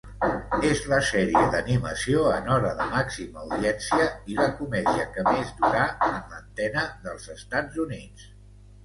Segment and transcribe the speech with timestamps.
[0.67, 5.85] És la sèrie d'animació en hora de màxima audiència i la comèdia que més durà
[6.07, 8.27] en antena dels Estats Units.